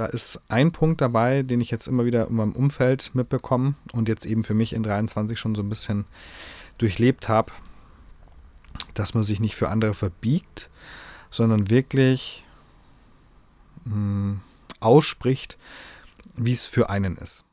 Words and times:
da 0.00 0.06
ist 0.06 0.40
ein 0.48 0.72
Punkt 0.72 1.02
dabei, 1.02 1.42
den 1.42 1.60
ich 1.60 1.70
jetzt 1.70 1.86
immer 1.86 2.06
wieder 2.06 2.28
in 2.28 2.36
meinem 2.36 2.52
Umfeld 2.52 3.14
mitbekomme 3.14 3.74
und 3.92 4.08
jetzt 4.08 4.24
eben 4.24 4.44
für 4.44 4.54
mich 4.54 4.72
in 4.72 4.82
23 4.82 5.38
schon 5.38 5.54
so 5.54 5.60
ein 5.60 5.68
bisschen 5.68 6.06
durchlebt 6.78 7.28
habe, 7.28 7.52
dass 8.94 9.12
man 9.12 9.24
sich 9.24 9.40
nicht 9.40 9.56
für 9.56 9.68
andere 9.68 9.92
verbiegt, 9.92 10.70
sondern 11.28 11.68
wirklich 11.68 12.46
mh, 13.84 13.92
hm, 13.92 14.40
ausspricht, 14.80 15.58
wie 16.34 16.54
es 16.54 16.64
für 16.64 16.88
einen 16.88 17.18
ist. 17.18 17.44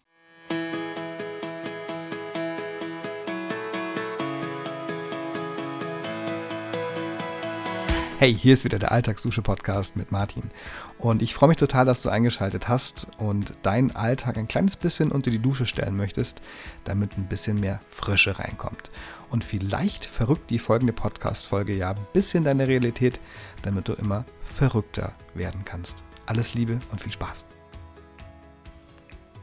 Hey, 8.19 8.33
hier 8.33 8.53
ist 8.53 8.63
wieder 8.63 8.79
der 8.79 8.91
Alltagsdusche-Podcast 8.91 9.95
mit 9.95 10.11
Martin. 10.11 10.49
Und 10.97 11.21
ich 11.21 11.35
freue 11.35 11.49
mich 11.49 11.57
total, 11.57 11.85
dass 11.85 12.01
du 12.01 12.09
eingeschaltet 12.09 12.67
hast 12.67 13.05
und 13.19 13.53
deinen 13.61 13.95
Alltag 13.95 14.39
ein 14.39 14.47
kleines 14.47 14.75
bisschen 14.75 15.11
unter 15.11 15.29
die 15.29 15.37
Dusche 15.37 15.67
stellen 15.67 15.95
möchtest, 15.95 16.41
damit 16.83 17.15
ein 17.15 17.27
bisschen 17.27 17.59
mehr 17.59 17.79
Frische 17.89 18.39
reinkommt. 18.39 18.89
Und 19.29 19.43
vielleicht 19.43 20.03
verrückt 20.03 20.49
die 20.49 20.57
folgende 20.57 20.93
Podcast-Folge 20.93 21.75
ja 21.75 21.91
ein 21.91 22.07
bisschen 22.11 22.43
deine 22.43 22.67
Realität, 22.67 23.19
damit 23.61 23.87
du 23.87 23.93
immer 23.93 24.25
verrückter 24.41 25.13
werden 25.35 25.63
kannst. 25.63 26.01
Alles 26.25 26.55
Liebe 26.55 26.79
und 26.89 26.99
viel 26.99 27.11
Spaß. 27.11 27.45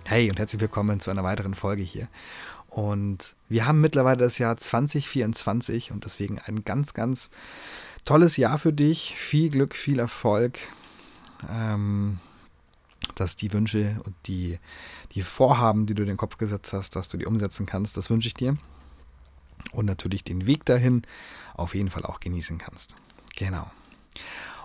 Hey 0.05 0.28
und 0.28 0.41
herzlich 0.41 0.61
willkommen 0.61 0.98
zu 0.98 1.12
einer 1.12 1.22
weiteren 1.22 1.55
Folge 1.55 1.84
hier. 1.84 2.09
Und 2.74 3.37
wir 3.48 3.66
haben 3.66 3.80
mittlerweile 3.80 4.16
das 4.16 4.38
Jahr 4.38 4.56
2024 4.56 5.92
und 5.92 6.05
deswegen 6.05 6.41
ein 6.41 6.64
ganz, 6.64 6.92
ganz 6.92 7.30
tolles 8.05 8.37
Jahr 8.37 8.59
für 8.59 8.73
dich. 8.73 9.14
Viel 9.16 9.48
Glück, 9.50 9.77
viel 9.77 10.00
Erfolg. 10.00 10.59
Ähm, 11.48 12.19
dass 13.14 13.37
die 13.37 13.52
Wünsche 13.52 14.00
und 14.05 14.16
die, 14.27 14.59
die 15.12 15.23
Vorhaben, 15.23 15.87
die 15.87 15.95
du 15.95 16.02
in 16.02 16.09
den 16.09 16.16
Kopf 16.16 16.37
gesetzt 16.37 16.73
hast, 16.73 16.97
dass 16.97 17.08
du 17.08 17.17
die 17.17 17.27
umsetzen 17.27 17.64
kannst, 17.64 17.97
das 17.97 18.11
wünsche 18.11 18.27
ich 18.27 18.34
dir. 18.34 18.56
Und 19.70 19.86
natürlich 19.86 20.25
den 20.25 20.47
Weg 20.47 20.64
dahin 20.64 21.02
auf 21.55 21.77
jeden 21.77 21.91
Fall 21.91 22.05
auch 22.05 22.19
genießen 22.19 22.58
kannst. 22.58 22.97
Genau. 23.36 23.70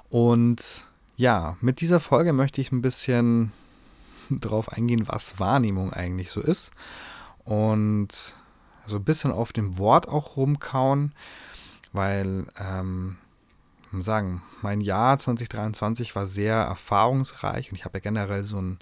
Und 0.10 0.88
ja, 1.16 1.58
mit 1.62 1.80
dieser 1.80 2.00
Folge 2.00 2.34
möchte 2.34 2.60
ich 2.60 2.72
ein 2.72 2.82
bisschen 2.82 3.52
darauf 4.32 4.70
eingehen, 4.70 5.08
was 5.08 5.40
Wahrnehmung 5.40 5.94
eigentlich 5.94 6.32
so 6.32 6.42
ist. 6.42 6.72
Und 7.50 8.36
so 8.86 8.98
ein 8.98 9.04
bisschen 9.04 9.32
auf 9.32 9.52
dem 9.52 9.80
Wort 9.80 10.08
auch 10.08 10.38
rumkauen, 10.38 11.14
weil 11.94 12.46
ähm, 12.60 13.18
sagen, 13.92 14.44
mein 14.62 14.82
Jahr 14.82 15.18
2023 15.18 16.16
war 16.16 16.28
sehr 16.28 16.54
erfahrungsreich 16.54 17.72
und 17.72 17.76
ich 17.76 17.86
habe 17.86 17.98
ja 17.98 18.02
generell 18.02 18.44
so 18.44 18.62
ein, 18.62 18.78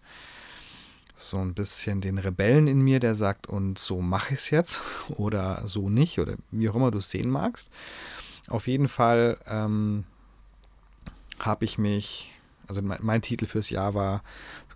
so 1.16 1.38
ein 1.38 1.54
bisschen 1.54 2.02
den 2.02 2.18
Rebellen 2.18 2.68
in 2.68 2.82
mir, 2.82 3.00
der 3.00 3.16
sagt, 3.16 3.48
und 3.48 3.80
so 3.80 4.02
mache 4.02 4.34
ich 4.34 4.42
es 4.42 4.50
jetzt 4.50 4.82
oder 5.16 5.66
so 5.66 5.90
nicht 5.90 6.20
oder 6.20 6.36
wie 6.52 6.68
auch 6.68 6.76
immer 6.76 6.92
du 6.92 6.98
es 6.98 7.10
sehen 7.10 7.30
magst. 7.30 7.70
Auf 8.50 8.68
jeden 8.68 8.90
Fall 8.90 9.38
ähm, 9.48 10.04
habe 11.40 11.64
ich 11.64 11.78
mich, 11.78 12.34
also 12.68 12.82
mein, 12.82 13.00
mein, 13.02 13.22
Titel 13.22 13.46
fürs 13.46 13.70
Jahr 13.70 13.94
war 13.94 14.24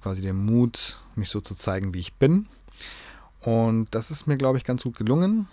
quasi 0.02 0.22
der 0.22 0.34
Mut, 0.34 1.02
mich 1.16 1.30
so 1.30 1.42
zu 1.42 1.56
zeigen, 1.56 1.94
wie 1.94 2.00
ich 2.00 2.14
bin. 2.14 2.47
Und 3.42 3.88
das 3.92 4.11
ist 4.11 4.28
mir, 4.28 4.38
glaube 4.38 4.58
ich, 4.58 4.64
ganz 4.64 4.84
gut 4.84 4.97
gelungen. 4.97 5.47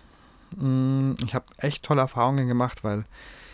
Mm, 0.57 1.13
ich 1.25 1.35
habe 1.35 1.47
echt 1.59 1.83
tolle 1.83 2.03
Erfahrungen 2.03 2.49
gemacht, 2.49 2.85
weil 2.85 3.05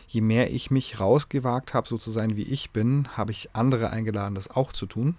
je 0.08 0.20
mehr 0.20 0.52
ich 0.52 0.70
mich 0.70 1.00
rausgewagt 1.00 1.74
habe, 1.74 1.88
so 1.88 1.98
zu 1.98 2.10
sein, 2.10 2.36
wie 2.36 2.42
ich 2.42 2.70
bin, 2.70 3.08
habe 3.16 3.32
ich 3.32 3.50
andere 3.52 3.90
eingeladen, 3.90 4.34
das 4.34 4.50
auch 4.50 4.72
zu 4.72 4.86
tun. 4.86 5.16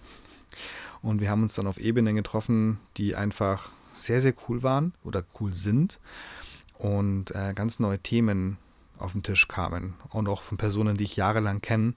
Und 1.02 1.22
wir 1.22 1.30
haben 1.30 1.44
uns 1.44 1.56
dann 1.56 1.68
auf 1.68 1.78
Ebenen 1.78 2.16
getroffen, 2.16 2.80
die 2.98 3.16
einfach 3.16 3.70
sehr, 3.94 4.22
sehr 4.22 4.34
cool 4.48 4.64
waren 4.64 4.94
oder 5.04 5.24
cool 5.40 5.54
sind 5.54 6.00
und 6.78 7.32
äh, 7.32 7.54
ganz 7.54 7.80
neue 7.80 8.00
Themen 8.00 8.58
auf 9.00 9.14
den 9.14 9.24
Tisch 9.24 9.48
kamen 9.48 9.96
und 10.10 10.28
auch 10.30 10.42
von 10.42 10.58
Personen, 10.58 10.98
die 10.98 11.04
ich 11.04 11.16
jahrelang 11.16 11.62
kenne, 11.62 11.96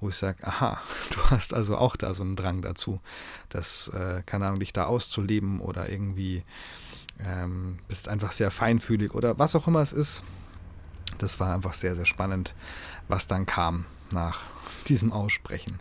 wo 0.00 0.08
ich 0.08 0.16
sage, 0.16 0.46
aha, 0.46 0.80
du 1.10 1.30
hast 1.30 1.54
also 1.54 1.76
auch 1.76 1.96
da 1.96 2.14
so 2.14 2.22
einen 2.22 2.36
Drang 2.36 2.62
dazu, 2.62 3.00
das, 3.48 3.88
äh, 3.88 4.22
keine 4.26 4.46
Ahnung, 4.46 4.60
dich 4.60 4.72
da 4.72 4.84
auszuleben 4.84 5.60
oder 5.60 5.90
irgendwie 5.90 6.44
ähm, 7.20 7.78
bist 7.88 8.08
einfach 8.08 8.32
sehr 8.32 8.50
feinfühlig 8.50 9.14
oder 9.14 9.38
was 9.38 9.56
auch 9.56 9.66
immer 9.66 9.80
es 9.80 9.92
ist 9.92 10.22
das 11.18 11.40
war 11.40 11.54
einfach 11.54 11.74
sehr, 11.74 11.94
sehr 11.94 12.04
spannend, 12.04 12.54
was 13.08 13.26
dann 13.26 13.46
kam 13.46 13.86
nach 14.10 14.42
diesem 14.88 15.12
Aussprechen. 15.12 15.80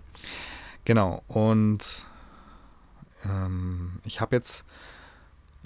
Genau, 0.85 1.23
und 1.27 2.05
ähm, 3.25 3.99
ich 4.05 4.21
habe 4.21 4.35
jetzt 4.35 4.65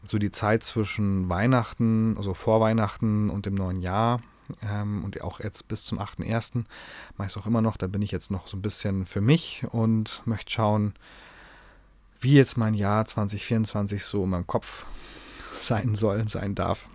so 0.04 0.18
die 0.18 0.32
Zeit 0.32 0.64
zwischen 0.64 1.30
Weihnachten, 1.30 2.16
also 2.18 2.34
vor 2.34 2.60
Weihnachten 2.60 3.30
und 3.30 3.46
dem 3.46 3.54
neuen 3.54 3.82
Jahr 3.82 4.22
ähm, 4.64 5.04
und 5.04 5.22
auch 5.22 5.40
jetzt 5.40 5.68
bis 5.68 5.84
zum 5.84 6.00
8.1. 6.00 6.64
mache 7.18 7.28
ich 7.28 7.36
es 7.36 7.38
auch 7.38 7.46
immer 7.46 7.62
noch. 7.62 7.78
Da 7.78 7.88
bin 7.88 8.02
ich 8.02 8.12
jetzt 8.12 8.32
noch 8.32 8.48
so 8.48 8.58
ein 8.58 8.62
bisschen 8.62 9.06
für 9.06 9.22
mich 9.22 9.64
und 9.72 10.22
möchte 10.26 10.52
schauen, 10.52 10.94
wie 12.20 12.34
jetzt 12.34 12.58
mein 12.58 12.74
Jahr 12.74 13.06
2024 13.06 14.04
so 14.04 14.24
in 14.24 14.30
meinem 14.30 14.48
Kopf 14.48 14.86
sein 15.60 15.96
soll, 15.96 16.28
sein 16.28 16.56
darf, 16.56 16.88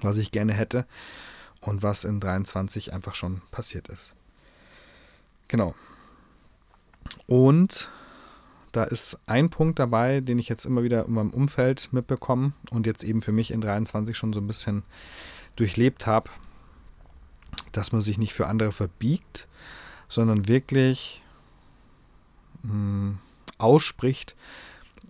was 0.00 0.18
ich 0.18 0.30
gerne 0.30 0.52
hätte 0.52 0.86
und 1.60 1.82
was 1.82 2.04
in 2.04 2.20
23 2.20 2.92
einfach 2.92 3.14
schon 3.14 3.42
passiert 3.50 3.88
ist. 3.88 4.14
Genau. 5.48 5.74
Und 7.26 7.90
da 8.72 8.84
ist 8.84 9.18
ein 9.26 9.50
Punkt 9.50 9.78
dabei, 9.78 10.20
den 10.20 10.38
ich 10.38 10.48
jetzt 10.48 10.66
immer 10.66 10.82
wieder 10.82 11.06
in 11.06 11.14
meinem 11.14 11.30
Umfeld 11.30 11.92
mitbekomme 11.92 12.52
und 12.70 12.86
jetzt 12.86 13.02
eben 13.02 13.22
für 13.22 13.32
mich 13.32 13.50
in 13.50 13.60
23 13.60 14.16
schon 14.16 14.32
so 14.32 14.40
ein 14.40 14.46
bisschen 14.46 14.82
durchlebt 15.56 16.06
habe, 16.06 16.30
dass 17.72 17.92
man 17.92 18.00
sich 18.00 18.18
nicht 18.18 18.32
für 18.32 18.46
andere 18.46 18.72
verbiegt, 18.72 19.48
sondern 20.08 20.48
wirklich 20.48 21.22
mh, 22.62 22.72
hm, 22.72 23.18
ausspricht, 23.58 24.36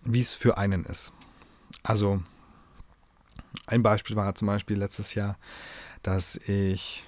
wie 0.04 0.20
es 0.20 0.34
für 0.34 0.58
einen 0.58 0.84
ist. 0.84 1.12
Also 1.82 2.22
ein 3.66 3.82
Beispiel 3.82 4.16
war 4.16 4.34
zum 4.34 4.46
Beispiel 4.46 4.78
letztes 4.78 5.14
Jahr, 5.14 5.38
dass 6.02 6.36
ich 6.36 7.04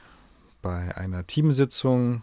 bei 0.62 0.96
einer 0.96 1.26
Teamsitzung, 1.26 2.22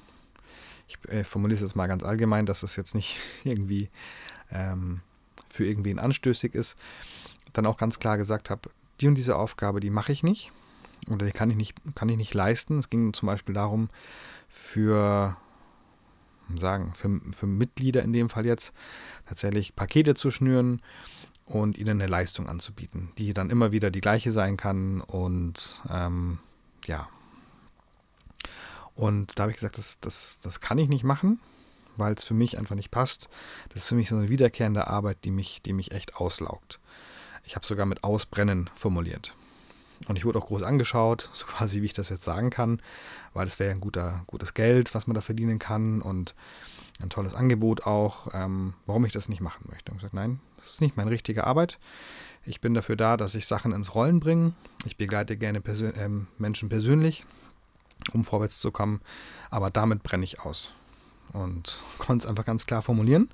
ich 0.87 0.97
äh, 1.09 1.23
formuliere 1.23 1.55
es 1.55 1.61
jetzt 1.61 1.75
mal 1.75 1.87
ganz 1.87 2.03
allgemein, 2.03 2.45
dass 2.45 2.63
es 2.63 2.75
jetzt 2.75 2.95
nicht 2.95 3.19
irgendwie 3.43 3.89
ähm, 4.51 5.01
für 5.49 5.65
irgendwen 5.65 5.99
anstößig 5.99 6.53
ist, 6.53 6.77
dann 7.53 7.65
auch 7.65 7.77
ganz 7.77 7.99
klar 7.99 8.17
gesagt 8.17 8.49
habe, 8.49 8.69
die 9.01 9.07
und 9.07 9.15
diese 9.15 9.35
Aufgabe, 9.35 9.79
die 9.79 9.89
mache 9.89 10.11
ich 10.11 10.23
nicht 10.23 10.51
oder 11.09 11.25
die 11.25 11.31
kann 11.31 11.49
ich 11.49 11.57
nicht, 11.57 11.75
kann 11.95 12.09
ich 12.09 12.17
nicht 12.17 12.33
leisten. 12.33 12.79
Es 12.79 12.89
ging 12.89 13.13
zum 13.13 13.27
Beispiel 13.27 13.55
darum, 13.55 13.89
für 14.49 15.37
sagen, 16.55 16.93
für, 16.93 17.19
für 17.31 17.47
Mitglieder 17.47 18.03
in 18.03 18.13
dem 18.13 18.29
Fall 18.29 18.45
jetzt 18.45 18.73
tatsächlich 19.25 19.75
Pakete 19.75 20.15
zu 20.15 20.31
schnüren 20.31 20.81
und 21.45 21.77
ihnen 21.77 22.01
eine 22.01 22.07
Leistung 22.07 22.47
anzubieten, 22.47 23.11
die 23.17 23.33
dann 23.33 23.49
immer 23.49 23.71
wieder 23.71 23.91
die 23.91 24.01
gleiche 24.01 24.31
sein 24.31 24.57
kann 24.57 25.01
und 25.01 25.81
ähm, 25.89 26.39
ja. 26.85 27.07
Und 28.95 29.37
da 29.37 29.43
habe 29.43 29.51
ich 29.51 29.57
gesagt, 29.57 29.77
das, 29.77 29.99
das, 29.99 30.39
das 30.39 30.59
kann 30.59 30.77
ich 30.77 30.89
nicht 30.89 31.03
machen, 31.03 31.39
weil 31.97 32.13
es 32.13 32.23
für 32.23 32.33
mich 32.33 32.57
einfach 32.57 32.75
nicht 32.75 32.89
passt. 32.89 33.29
Das 33.69 33.83
ist 33.83 33.89
für 33.89 33.95
mich 33.95 34.09
so 34.09 34.15
eine 34.15 34.29
wiederkehrende 34.29 34.87
Arbeit, 34.87 35.17
die 35.23 35.31
mich, 35.31 35.61
die 35.61 35.73
mich 35.73 35.91
echt 35.91 36.15
auslaugt. 36.15 36.79
Ich 37.43 37.55
habe 37.55 37.65
sogar 37.65 37.85
mit 37.85 38.03
Ausbrennen 38.03 38.69
formuliert. 38.75 39.35
Und 40.07 40.17
ich 40.17 40.25
wurde 40.25 40.39
auch 40.39 40.47
groß 40.47 40.63
angeschaut, 40.63 41.29
so 41.33 41.45
quasi 41.45 41.81
wie 41.81 41.85
ich 41.85 41.93
das 41.93 42.09
jetzt 42.09 42.23
sagen 42.23 42.49
kann, 42.49 42.81
weil 43.33 43.45
das 43.45 43.59
wäre 43.59 43.69
ja 43.69 43.75
ein 43.75 43.81
guter, 43.81 44.23
gutes 44.27 44.53
Geld, 44.53 44.93
was 44.93 45.07
man 45.07 45.15
da 45.15 45.21
verdienen 45.21 45.59
kann 45.59 46.01
und 46.01 46.35
ein 46.99 47.09
tolles 47.09 47.35
Angebot 47.35 47.85
auch, 47.85 48.27
ähm, 48.33 48.73
warum 48.85 49.05
ich 49.05 49.13
das 49.13 49.29
nicht 49.29 49.41
machen 49.41 49.65
möchte. 49.69 49.91
Und 49.91 49.97
ich 49.97 50.01
gesagt, 50.01 50.15
nein, 50.15 50.39
das 50.57 50.73
ist 50.73 50.81
nicht 50.81 50.97
meine 50.97 51.11
richtige 51.11 51.45
Arbeit. 51.45 51.77
Ich 52.45 52.61
bin 52.61 52.73
dafür 52.73 52.95
da, 52.95 53.17
dass 53.17 53.35
ich 53.35 53.45
Sachen 53.45 53.71
ins 53.71 53.93
Rollen 53.93 54.19
bringe. 54.19 54.53
Ich 54.85 54.97
begleite 54.97 55.37
gerne 55.37 55.61
Persön 55.61 55.93
äh, 55.95 56.09
Menschen 56.37 56.69
persönlich, 56.69 57.25
um 58.13 58.23
vorwärts 58.23 58.59
zu 58.59 58.71
kommen. 58.71 59.01
Aber 59.49 59.69
damit 59.69 60.01
brenne 60.01 60.23
ich 60.23 60.39
aus. 60.39 60.73
Und 61.33 61.83
konnte 61.97 62.25
es 62.25 62.29
einfach 62.29 62.45
ganz 62.45 62.65
klar 62.65 62.81
formulieren 62.81 63.29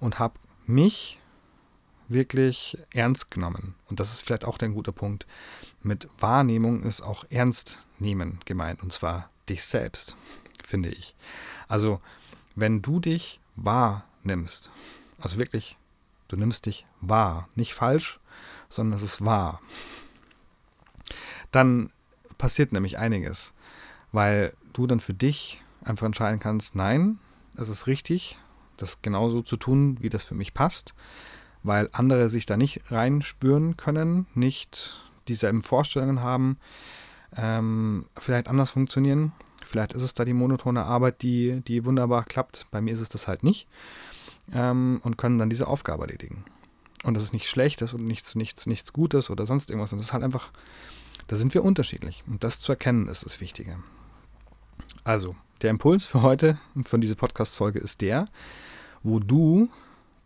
und 0.00 0.18
habe 0.18 0.34
mich 0.66 1.19
wirklich 2.10 2.76
ernst 2.92 3.30
genommen. 3.30 3.74
Und 3.88 4.00
das 4.00 4.12
ist 4.12 4.22
vielleicht 4.22 4.44
auch 4.44 4.58
der 4.58 4.68
gute 4.68 4.92
Punkt. 4.92 5.26
Mit 5.82 6.08
Wahrnehmung 6.18 6.82
ist 6.82 7.00
auch 7.00 7.24
ernst 7.30 7.78
nehmen 7.98 8.40
gemeint. 8.44 8.82
Und 8.82 8.92
zwar 8.92 9.30
dich 9.48 9.64
selbst, 9.64 10.16
finde 10.64 10.90
ich. 10.90 11.14
Also, 11.68 12.00
wenn 12.56 12.82
du 12.82 13.00
dich 13.00 13.40
wahrnimmst, 13.56 14.70
also 15.18 15.38
wirklich, 15.38 15.78
du 16.28 16.36
nimmst 16.36 16.66
dich 16.66 16.86
wahr, 17.00 17.48
nicht 17.54 17.74
falsch, 17.74 18.20
sondern 18.68 18.96
es 18.96 19.02
ist 19.02 19.24
wahr. 19.24 19.60
Dann 21.50 21.90
passiert 22.38 22.72
nämlich 22.72 22.98
einiges, 22.98 23.52
weil 24.12 24.54
du 24.72 24.86
dann 24.86 25.00
für 25.00 25.14
dich 25.14 25.62
einfach 25.82 26.06
entscheiden 26.06 26.40
kannst, 26.40 26.74
nein, 26.74 27.18
es 27.56 27.68
ist 27.68 27.86
richtig, 27.86 28.38
das 28.76 29.02
genauso 29.02 29.42
zu 29.42 29.56
tun, 29.56 29.98
wie 30.00 30.08
das 30.08 30.22
für 30.22 30.34
mich 30.34 30.54
passt, 30.54 30.94
weil 31.62 31.88
andere 31.92 32.28
sich 32.28 32.46
da 32.46 32.56
nicht 32.56 32.82
reinspüren 32.90 33.76
können, 33.76 34.26
nicht 34.34 35.00
dieselben 35.28 35.62
Vorstellungen 35.62 36.22
haben, 36.22 36.58
ähm, 37.36 38.06
vielleicht 38.16 38.48
anders 38.48 38.70
funktionieren. 38.70 39.32
Vielleicht 39.64 39.92
ist 39.92 40.02
es 40.02 40.14
da 40.14 40.24
die 40.24 40.32
monotone 40.32 40.82
Arbeit, 40.82 41.22
die, 41.22 41.60
die 41.60 41.84
wunderbar 41.84 42.24
klappt. 42.24 42.66
Bei 42.70 42.80
mir 42.80 42.92
ist 42.92 43.00
es 43.00 43.08
das 43.08 43.28
halt 43.28 43.44
nicht. 43.44 43.68
Ähm, 44.52 45.00
und 45.04 45.16
können 45.16 45.38
dann 45.38 45.50
diese 45.50 45.68
Aufgabe 45.68 46.04
erledigen. 46.04 46.44
Und 47.04 47.14
das 47.14 47.22
ist 47.22 47.32
nichts 47.32 47.50
Schlechtes 47.50 47.94
und 47.94 48.04
nichts, 48.04 48.34
nichts, 48.34 48.66
nichts 48.66 48.92
Gutes 48.92 49.30
oder 49.30 49.46
sonst 49.46 49.70
irgendwas. 49.70 49.92
Und 49.92 49.98
das 49.98 50.08
ist 50.08 50.12
halt 50.12 50.24
einfach, 50.24 50.50
da 51.28 51.36
sind 51.36 51.54
wir 51.54 51.64
unterschiedlich. 51.64 52.24
Und 52.26 52.42
das 52.42 52.60
zu 52.60 52.72
erkennen 52.72 53.06
ist 53.06 53.24
das 53.24 53.40
Wichtige. 53.40 53.78
Also, 55.04 55.36
der 55.62 55.70
Impuls 55.70 56.04
für 56.04 56.22
heute 56.22 56.58
und 56.74 56.88
von 56.88 57.00
dieser 57.00 57.14
Podcast-Folge 57.14 57.78
ist 57.78 58.00
der, 58.00 58.26
wo 59.02 59.18
du 59.18 59.70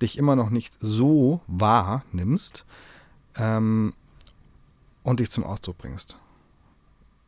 dich 0.02 0.19
immer 0.19 0.37
noch 0.37 0.50
nicht 0.50 0.75
so 0.81 1.41
wahrnimmst 1.46 2.64
ähm, 3.37 3.94
und 5.02 5.20
dich 5.20 5.31
zum 5.31 5.44
Ausdruck 5.44 5.79
bringst. 5.79 6.19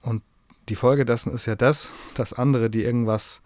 Und 0.02 0.22
die 0.68 0.76
Folge 0.76 1.04
dessen 1.04 1.32
ist 1.32 1.46
ja 1.46 1.54
das, 1.54 1.92
dass 2.14 2.32
andere, 2.32 2.70
die 2.70 2.82
irgendwas 2.82 3.42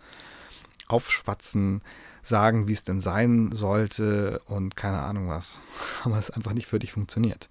aufschwatzen, 0.89 1.83
sagen, 2.23 2.69
wie 2.69 2.73
es 2.73 2.85
denn 2.85 3.01
sein 3.01 3.53
sollte 3.53 4.41
und 4.47 4.77
keine 4.77 5.01
Ahnung 5.01 5.29
was, 5.29 5.61
aber 6.05 6.19
es 6.19 6.31
einfach 6.31 6.53
nicht 6.53 6.67
für 6.67 6.79
dich 6.79 6.93
funktioniert. 6.93 7.49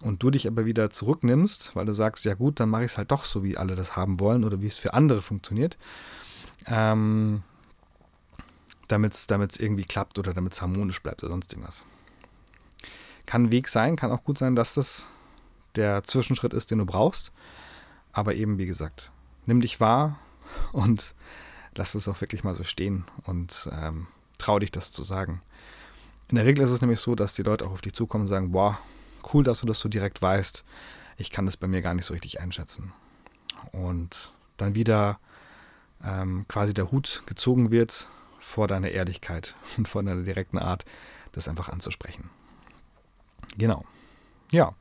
Und 0.00 0.22
du 0.22 0.30
dich 0.30 0.46
aber 0.46 0.64
wieder 0.64 0.90
zurücknimmst, 0.90 1.74
weil 1.74 1.84
du 1.84 1.92
sagst, 1.92 2.24
ja 2.24 2.34
gut, 2.34 2.60
dann 2.60 2.70
mache 2.70 2.84
ich 2.84 2.92
es 2.92 2.98
halt 2.98 3.10
doch 3.10 3.24
so, 3.24 3.42
wie 3.42 3.56
alle 3.56 3.74
das 3.74 3.96
haben 3.96 4.20
wollen 4.20 4.44
oder 4.44 4.60
wie 4.60 4.68
es 4.68 4.76
für 4.76 4.94
andere 4.94 5.22
funktioniert, 5.22 5.76
ähm, 6.66 7.42
damit 8.88 9.14
es 9.14 9.60
irgendwie 9.60 9.84
klappt 9.84 10.18
oder 10.18 10.34
damit 10.34 10.52
es 10.54 10.62
harmonisch 10.62 11.02
bleibt 11.02 11.22
oder 11.22 11.32
sonst 11.32 11.52
irgendwas. 11.52 11.84
Kann 13.26 13.44
ein 13.44 13.52
Weg 13.52 13.68
sein, 13.68 13.96
kann 13.96 14.10
auch 14.10 14.24
gut 14.24 14.38
sein, 14.38 14.56
dass 14.56 14.74
das 14.74 15.08
der 15.74 16.02
Zwischenschritt 16.02 16.54
ist, 16.54 16.70
den 16.70 16.78
du 16.78 16.86
brauchst. 16.86 17.32
Aber 18.12 18.34
eben, 18.34 18.58
wie 18.58 18.66
gesagt, 18.66 19.10
nimm 19.46 19.60
dich 19.60 19.80
wahr 19.80 20.18
und 20.72 21.14
lass 21.74 21.94
es 21.94 22.08
auch 22.08 22.20
wirklich 22.20 22.44
mal 22.44 22.54
so 22.54 22.64
stehen 22.64 23.04
und 23.24 23.68
ähm, 23.72 24.08
trau 24.38 24.58
dich, 24.58 24.72
das 24.72 24.92
zu 24.92 25.02
sagen. 25.02 25.42
In 26.28 26.36
der 26.36 26.44
Regel 26.44 26.64
ist 26.64 26.70
es 26.70 26.80
nämlich 26.80 27.00
so, 27.00 27.14
dass 27.14 27.34
die 27.34 27.42
Leute 27.42 27.66
auch 27.66 27.70
auf 27.70 27.80
dich 27.80 27.92
zukommen 27.94 28.22
und 28.22 28.28
sagen, 28.28 28.52
boah, 28.52 28.78
cool, 29.32 29.44
dass 29.44 29.60
du 29.60 29.66
das 29.66 29.80
so 29.80 29.88
direkt 29.88 30.20
weißt. 30.20 30.64
Ich 31.16 31.30
kann 31.30 31.46
das 31.46 31.56
bei 31.56 31.66
mir 31.66 31.82
gar 31.82 31.94
nicht 31.94 32.04
so 32.04 32.12
richtig 32.12 32.40
einschätzen. 32.40 32.92
Und 33.72 34.32
dann 34.56 34.74
wieder 34.74 35.18
ähm, 36.04 36.44
quasi 36.48 36.74
der 36.74 36.90
Hut 36.90 37.22
gezogen 37.26 37.70
wird 37.70 38.08
vor 38.38 38.68
deiner 38.68 38.90
Ehrlichkeit 38.90 39.54
und 39.76 39.88
vor 39.88 40.02
deiner 40.02 40.22
direkten 40.22 40.58
Art, 40.58 40.84
das 41.32 41.48
einfach 41.48 41.68
anzusprechen. 41.68 42.30
Genau. 43.56 43.84
Ja. 44.50 44.74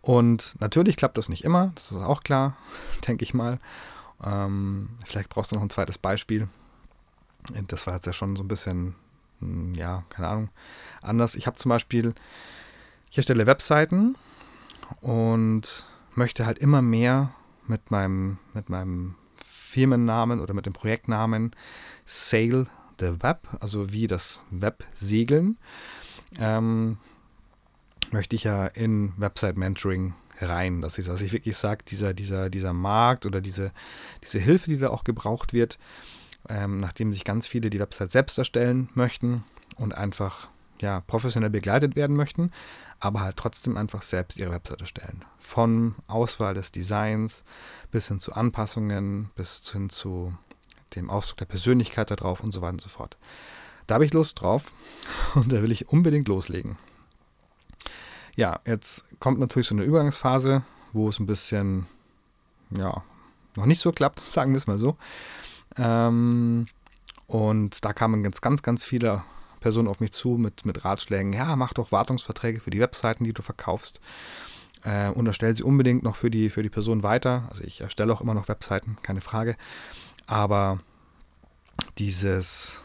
Und 0.00 0.54
natürlich 0.60 0.96
klappt 0.96 1.16
das 1.16 1.28
nicht 1.28 1.44
immer, 1.44 1.72
das 1.76 1.92
ist 1.92 1.98
auch 1.98 2.22
klar, 2.22 2.56
denke 3.08 3.24
ich 3.24 3.34
mal. 3.34 3.58
Ähm, 4.22 4.90
vielleicht 5.04 5.28
brauchst 5.28 5.50
du 5.50 5.56
noch 5.56 5.62
ein 5.62 5.70
zweites 5.70 5.98
Beispiel. 5.98 6.48
Das 7.66 7.86
war 7.86 7.94
jetzt 7.94 8.06
ja 8.06 8.12
schon 8.12 8.36
so 8.36 8.44
ein 8.44 8.48
bisschen, 8.48 8.94
hm, 9.40 9.74
ja, 9.74 10.04
keine 10.10 10.28
Ahnung, 10.28 10.50
anders. 11.02 11.34
Ich 11.34 11.46
habe 11.46 11.56
zum 11.56 11.70
Beispiel, 11.70 12.14
ich 13.10 13.16
erstelle 13.16 13.46
Webseiten 13.46 14.16
und 15.00 15.86
möchte 16.14 16.46
halt 16.46 16.58
immer 16.58 16.82
mehr 16.82 17.34
mit 17.66 17.90
meinem, 17.90 18.38
mit 18.52 18.68
meinem 18.68 19.14
Firmennamen 19.44 20.40
oder 20.40 20.54
mit 20.54 20.66
dem 20.66 20.72
Projektnamen 20.72 21.54
Sail 22.06 22.66
the 22.98 23.22
Web, 23.22 23.48
also 23.60 23.92
wie 23.92 24.06
das 24.06 24.42
Web 24.50 24.84
segeln. 24.94 25.58
Ähm, 26.38 26.98
möchte 28.10 28.36
ich 28.36 28.44
ja 28.44 28.66
in 28.66 29.12
Website 29.16 29.56
Mentoring 29.56 30.14
rein, 30.40 30.80
dass 30.80 30.98
ich, 30.98 31.06
dass 31.06 31.20
ich 31.20 31.32
wirklich 31.32 31.56
sage, 31.56 31.84
dieser, 31.86 32.14
dieser, 32.14 32.50
dieser 32.50 32.72
Markt 32.72 33.26
oder 33.26 33.40
diese, 33.40 33.72
diese 34.22 34.38
Hilfe, 34.38 34.70
die 34.70 34.78
da 34.78 34.90
auch 34.90 35.04
gebraucht 35.04 35.52
wird, 35.52 35.78
ähm, 36.48 36.80
nachdem 36.80 37.12
sich 37.12 37.24
ganz 37.24 37.46
viele 37.46 37.70
die 37.70 37.80
Website 37.80 38.10
selbst 38.10 38.38
erstellen 38.38 38.88
möchten 38.94 39.44
und 39.76 39.94
einfach 39.94 40.48
ja, 40.80 41.00
professionell 41.00 41.50
begleitet 41.50 41.96
werden 41.96 42.16
möchten, 42.16 42.50
aber 43.00 43.20
halt 43.20 43.36
trotzdem 43.36 43.76
einfach 43.76 44.02
selbst 44.02 44.38
ihre 44.38 44.50
Website 44.50 44.80
erstellen. 44.80 45.24
Von 45.38 45.94
Auswahl 46.06 46.54
des 46.54 46.72
Designs 46.72 47.44
bis 47.90 48.08
hin 48.08 48.20
zu 48.20 48.32
Anpassungen, 48.32 49.30
bis 49.36 49.70
hin 49.70 49.88
zu 49.88 50.34
dem 50.96 51.10
Ausdruck 51.10 51.38
der 51.38 51.46
Persönlichkeit 51.46 52.10
darauf 52.10 52.42
und 52.42 52.52
so 52.52 52.60
weiter 52.62 52.74
und 52.74 52.80
so 52.82 52.88
fort. 52.88 53.16
Da 53.86 53.94
habe 53.94 54.04
ich 54.04 54.12
Lust 54.12 54.40
drauf 54.40 54.72
und 55.34 55.52
da 55.52 55.62
will 55.62 55.72
ich 55.72 55.88
unbedingt 55.88 56.28
loslegen. 56.28 56.76
Ja, 58.36 58.60
jetzt 58.66 59.04
kommt 59.20 59.38
natürlich 59.38 59.68
so 59.68 59.74
eine 59.74 59.84
Übergangsphase, 59.84 60.62
wo 60.92 61.08
es 61.08 61.20
ein 61.20 61.26
bisschen, 61.26 61.86
ja, 62.70 63.02
noch 63.56 63.66
nicht 63.66 63.80
so 63.80 63.92
klappt, 63.92 64.20
sagen 64.24 64.52
wir 64.52 64.56
es 64.56 64.66
mal 64.66 64.78
so. 64.78 64.96
Ähm, 65.76 66.66
und 67.26 67.84
da 67.84 67.92
kamen 67.92 68.24
jetzt 68.24 68.42
ganz, 68.42 68.62
ganz 68.62 68.84
viele 68.84 69.22
Personen 69.60 69.88
auf 69.88 70.00
mich 70.00 70.12
zu 70.12 70.30
mit, 70.30 70.66
mit 70.66 70.84
Ratschlägen, 70.84 71.32
ja, 71.32 71.56
mach 71.56 71.72
doch 71.72 71.90
Wartungsverträge 71.90 72.60
für 72.60 72.70
die 72.70 72.80
Webseiten, 72.80 73.24
die 73.24 73.32
du 73.32 73.42
verkaufst. 73.42 74.00
Äh, 74.84 75.08
und 75.08 75.26
erstelle 75.26 75.54
sie 75.54 75.62
unbedingt 75.62 76.02
noch 76.02 76.16
für 76.16 76.30
die, 76.30 76.50
für 76.50 76.62
die 76.62 76.68
Person 76.68 77.02
weiter. 77.02 77.46
Also 77.48 77.64
ich 77.64 77.80
erstelle 77.80 78.12
auch 78.12 78.20
immer 78.20 78.34
noch 78.34 78.48
Webseiten, 78.48 78.98
keine 79.02 79.22
Frage. 79.22 79.56
Aber 80.26 80.80
dieses, 81.98 82.82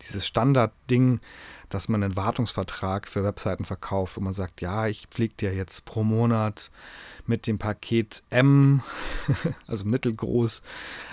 dieses 0.00 0.26
Standardding, 0.26 1.20
dass 1.68 1.88
man 1.88 2.02
einen 2.02 2.16
Wartungsvertrag 2.16 3.06
für 3.06 3.24
Webseiten 3.24 3.64
verkauft, 3.64 4.16
wo 4.16 4.20
man 4.20 4.32
sagt, 4.32 4.60
ja, 4.60 4.86
ich 4.86 5.06
pflege 5.08 5.34
dir 5.34 5.54
jetzt 5.54 5.84
pro 5.84 6.02
Monat 6.02 6.70
mit 7.26 7.46
dem 7.46 7.58
Paket 7.58 8.22
M, 8.30 8.82
also 9.66 9.84
mittelgroß, 9.84 10.62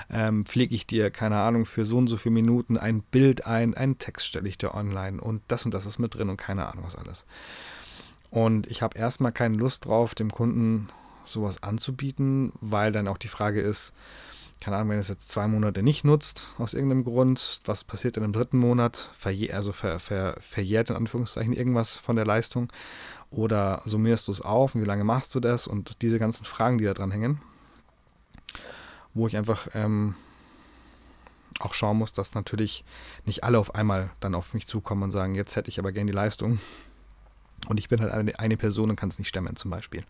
ähm, 0.09 0.45
pflege 0.45 0.73
ich 0.73 0.87
dir, 0.87 1.11
keine 1.11 1.39
Ahnung, 1.39 1.65
für 1.65 1.83
so 1.83 1.97
und 1.97 2.07
so 2.07 2.15
viele 2.15 2.33
Minuten 2.33 2.77
ein 2.77 3.01
Bild 3.01 3.45
ein, 3.45 3.73
einen 3.73 3.97
Text 3.97 4.27
stelle 4.27 4.47
ich 4.47 4.57
dir 4.57 4.73
online 4.73 5.21
und 5.21 5.41
das 5.49 5.65
und 5.65 5.73
das 5.73 5.85
ist 5.85 5.99
mit 5.99 6.15
drin 6.15 6.29
und 6.29 6.37
keine 6.37 6.67
Ahnung 6.67 6.85
was 6.85 6.95
alles. 6.95 7.25
Und 8.29 8.67
ich 8.67 8.81
habe 8.81 8.97
erstmal 8.97 9.31
keine 9.31 9.57
Lust 9.57 9.85
drauf, 9.85 10.15
dem 10.15 10.31
Kunden 10.31 10.89
sowas 11.25 11.63
anzubieten, 11.63 12.53
weil 12.61 12.91
dann 12.91 13.07
auch 13.07 13.17
die 13.17 13.27
Frage 13.27 13.61
ist, 13.61 13.93
keine 14.61 14.77
Ahnung, 14.77 14.89
wenn 14.89 14.99
es 14.99 15.09
jetzt 15.09 15.29
zwei 15.29 15.47
Monate 15.47 15.83
nicht 15.83 16.03
nutzt, 16.03 16.53
aus 16.57 16.73
irgendeinem 16.73 17.03
Grund, 17.03 17.59
was 17.65 17.83
passiert 17.83 18.17
in 18.17 18.23
dem 18.23 18.33
dritten 18.33 18.57
Monat? 18.57 19.11
Verjäh 19.17 19.51
also 19.51 19.71
ver, 19.71 19.99
ver, 19.99 20.37
verjährt 20.39 20.89
in 20.89 20.95
Anführungszeichen 20.95 21.53
irgendwas 21.53 21.97
von 21.97 22.15
der 22.15 22.25
Leistung? 22.25 22.71
Oder 23.29 23.81
summierst 23.85 24.27
du 24.27 24.31
es 24.31 24.41
auf 24.41 24.75
und 24.75 24.81
wie 24.81 24.85
lange 24.85 25.03
machst 25.03 25.35
du 25.35 25.39
das? 25.39 25.67
Und 25.67 26.01
diese 26.01 26.19
ganzen 26.19 26.45
Fragen, 26.45 26.77
die 26.77 26.85
da 26.85 26.93
dran 26.93 27.11
hängen, 27.11 27.41
wo 29.13 29.27
ich 29.27 29.37
einfach 29.37 29.67
ähm, 29.73 30.15
auch 31.59 31.73
schauen 31.73 31.97
muss, 31.97 32.13
dass 32.13 32.33
natürlich 32.33 32.85
nicht 33.25 33.43
alle 33.43 33.59
auf 33.59 33.75
einmal 33.75 34.09
dann 34.19 34.35
auf 34.35 34.53
mich 34.53 34.67
zukommen 34.67 35.03
und 35.03 35.11
sagen, 35.11 35.35
jetzt 35.35 35.55
hätte 35.55 35.69
ich 35.69 35.79
aber 35.79 35.91
gerne 35.91 36.11
die 36.11 36.15
Leistung. 36.15 36.59
Und 37.67 37.79
ich 37.79 37.89
bin 37.89 38.01
halt 38.01 38.11
eine, 38.11 38.37
eine 38.39 38.57
Person 38.57 38.89
und 38.89 38.95
kann 38.95 39.09
es 39.09 39.19
nicht 39.19 39.29
stemmen, 39.29 39.55
zum 39.55 39.71
Beispiel. 39.71 40.03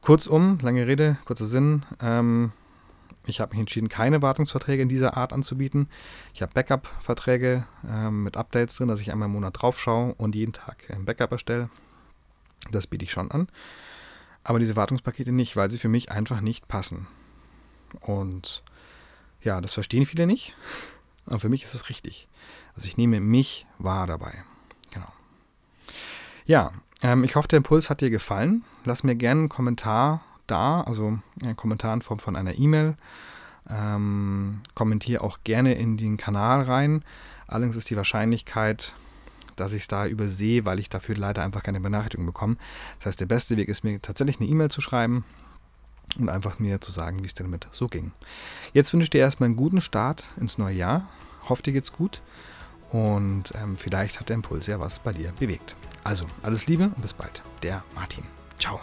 Kurzum, 0.00 0.58
lange 0.60 0.86
Rede, 0.86 1.16
kurzer 1.24 1.46
Sinn. 1.46 1.84
Ähm, 2.00 2.52
ich 3.26 3.40
habe 3.40 3.52
mich 3.52 3.60
entschieden, 3.60 3.88
keine 3.88 4.22
Wartungsverträge 4.22 4.82
in 4.82 4.88
dieser 4.88 5.16
Art 5.16 5.32
anzubieten. 5.32 5.88
Ich 6.34 6.42
habe 6.42 6.52
Backup-Verträge 6.54 7.66
ähm, 7.88 8.22
mit 8.22 8.36
Updates 8.36 8.76
drin, 8.76 8.88
dass 8.88 9.00
ich 9.00 9.10
einmal 9.10 9.26
im 9.26 9.32
Monat 9.32 9.60
drauf 9.60 9.80
schaue 9.80 10.14
und 10.14 10.34
jeden 10.34 10.52
Tag 10.52 10.90
ein 10.90 11.04
Backup 11.04 11.32
erstelle. 11.32 11.70
Das 12.70 12.86
biete 12.86 13.04
ich 13.04 13.12
schon 13.12 13.30
an. 13.30 13.48
Aber 14.44 14.58
diese 14.58 14.76
Wartungspakete 14.76 15.32
nicht, 15.32 15.56
weil 15.56 15.70
sie 15.70 15.78
für 15.78 15.88
mich 15.88 16.12
einfach 16.12 16.40
nicht 16.40 16.68
passen. 16.68 17.06
Und 18.00 18.62
ja, 19.42 19.60
das 19.60 19.72
verstehen 19.72 20.06
viele 20.06 20.26
nicht. 20.26 20.54
Aber 21.26 21.40
für 21.40 21.48
mich 21.48 21.64
ist 21.64 21.74
es 21.74 21.88
richtig. 21.88 22.28
Also 22.74 22.86
ich 22.86 22.96
nehme 22.96 23.20
mich 23.20 23.66
wahr 23.78 24.06
dabei. 24.06 24.44
Genau. 24.92 25.12
Ja, 26.46 26.72
ähm, 27.02 27.24
ich 27.24 27.34
hoffe, 27.34 27.48
der 27.48 27.58
Impuls 27.58 27.90
hat 27.90 28.00
dir 28.00 28.10
gefallen. 28.10 28.64
Lass 28.84 29.02
mir 29.02 29.16
gerne 29.16 29.40
einen 29.40 29.48
Kommentar 29.48 30.22
da, 30.46 30.82
also 30.82 31.18
ein 31.42 31.56
Kommentar 31.56 31.94
in 31.94 32.02
Form 32.02 32.18
von 32.18 32.36
einer 32.36 32.58
E-Mail. 32.58 32.96
Ähm, 33.68 34.60
kommentiere 34.74 35.22
auch 35.22 35.38
gerne 35.44 35.74
in 35.74 35.96
den 35.96 36.16
Kanal 36.16 36.62
rein. 36.62 37.04
Allerdings 37.48 37.76
ist 37.76 37.90
die 37.90 37.96
Wahrscheinlichkeit, 37.96 38.94
dass 39.56 39.72
ich 39.72 39.82
es 39.82 39.88
da 39.88 40.06
übersehe, 40.06 40.64
weil 40.64 40.78
ich 40.78 40.88
dafür 40.88 41.16
leider 41.16 41.42
einfach 41.42 41.62
keine 41.62 41.80
Benachrichtigung 41.80 42.26
bekomme. 42.26 42.56
Das 42.98 43.06
heißt, 43.06 43.20
der 43.20 43.26
beste 43.26 43.56
Weg 43.56 43.68
ist 43.68 43.84
mir 43.84 44.00
tatsächlich 44.00 44.40
eine 44.40 44.48
E-Mail 44.48 44.70
zu 44.70 44.80
schreiben 44.80 45.24
und 46.18 46.28
einfach 46.28 46.58
mir 46.58 46.80
zu 46.80 46.92
sagen, 46.92 47.22
wie 47.22 47.26
es 47.26 47.34
denn 47.34 47.46
damit 47.46 47.66
so 47.72 47.86
ging. 47.88 48.12
Jetzt 48.72 48.92
wünsche 48.92 49.04
ich 49.04 49.10
dir 49.10 49.20
erstmal 49.20 49.48
einen 49.48 49.56
guten 49.56 49.80
Start 49.80 50.28
ins 50.38 50.58
neue 50.58 50.76
Jahr. 50.76 51.08
Hoffe, 51.48 51.62
dir 51.62 51.72
geht's 51.72 51.92
gut 51.92 52.22
und 52.90 53.52
ähm, 53.54 53.76
vielleicht 53.76 54.20
hat 54.20 54.28
der 54.28 54.34
Impuls 54.34 54.66
ja 54.66 54.78
was 54.80 54.98
bei 54.98 55.12
dir 55.12 55.32
bewegt. 55.38 55.76
Also, 56.04 56.26
alles 56.42 56.66
Liebe 56.66 56.84
und 56.84 57.02
bis 57.02 57.14
bald. 57.14 57.42
Der 57.62 57.82
Martin. 57.94 58.24
Ciao. 58.58 58.80